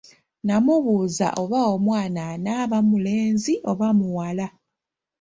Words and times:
Namubuza 0.45 1.27
oba 1.41 1.59
omwana 1.75 2.21
anaba 2.33 2.77
mulenzi 2.89 3.53
oba 3.71 3.87
muwala? 3.97 4.47